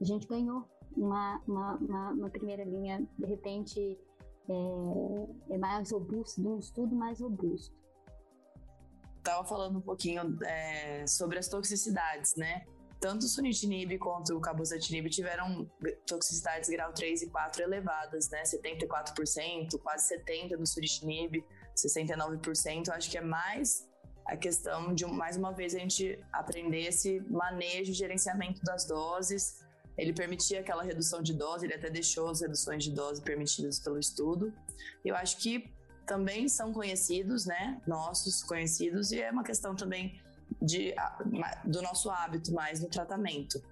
[0.00, 0.64] A gente ganhou
[0.96, 3.98] uma, uma, uma, uma primeira linha, de repente,
[4.48, 7.76] é, é mais robusto, de um estudo mais robusto.
[9.18, 12.64] Estava falando um pouquinho é, sobre as toxicidades, né?
[13.00, 15.70] Tanto o sunitinib quanto o cabozantinib tiveram
[16.06, 18.42] toxicidades grau 3 e 4 elevadas, né?
[18.42, 21.44] 74%, quase 70% no sunitinib,
[21.76, 22.88] 69%.
[22.90, 23.86] Acho que é mais
[24.26, 29.64] a questão de, mais uma vez, a gente aprender esse manejo, gerenciamento das doses.
[29.96, 33.98] Ele permitia aquela redução de dose, ele até deixou as reduções de dose permitidas pelo
[33.98, 34.52] estudo.
[35.04, 35.72] Eu acho que
[36.06, 37.80] também são conhecidos, né?
[37.86, 40.20] Nossos conhecidos, e é uma questão também
[40.60, 40.94] de,
[41.64, 43.62] do nosso hábito mais no tratamento.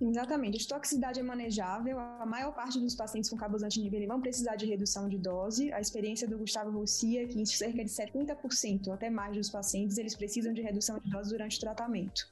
[0.00, 0.64] Exatamente.
[0.64, 1.98] A toxicidade é manejável.
[1.98, 5.70] A maior parte dos pacientes com cabozantinib vão precisar de redução de dose.
[5.72, 9.98] A experiência do Gustavo Russia é que cerca de 70%, ou até mais dos pacientes,
[9.98, 12.26] eles precisam de redução de dose durante o tratamento.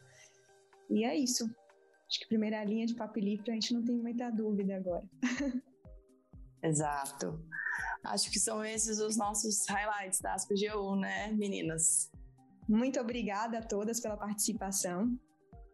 [0.88, 1.44] E é isso.
[1.44, 5.04] Acho que primeira linha de papilipro a gente não tem muita dúvida agora.
[6.62, 7.38] Exato.
[8.02, 12.10] Acho que são esses os nossos highlights da ASCO-GU, né, meninas?
[12.68, 15.18] Muito obrigada a todas pela participação.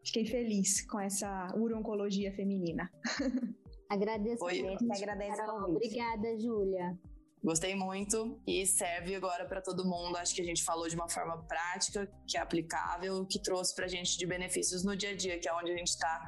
[0.04, 2.90] Fiquei feliz com essa urologia feminina.
[3.90, 4.62] Agradeço Oi.
[4.62, 4.84] muito.
[4.92, 6.98] Agradeço Obrigada, Júlia.
[7.42, 10.16] Gostei muito e serve agora para todo mundo.
[10.16, 13.84] Acho que a gente falou de uma forma prática, que é aplicável, que trouxe para
[13.84, 16.22] a gente de benefícios no dia a dia, que é onde a gente está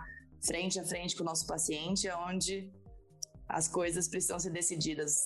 [0.45, 2.71] frente a frente com o nosso paciente, é onde
[3.49, 5.25] as coisas precisam ser decididas.